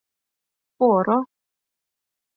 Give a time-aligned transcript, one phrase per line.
[0.77, 1.19] Поро!